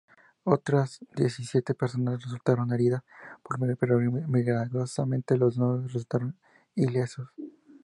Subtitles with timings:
[0.45, 3.03] Otras diecisiete personas resultaron heridas,
[3.79, 6.35] pero milagrosamente los novios resultaron
[6.73, 7.29] ilesos.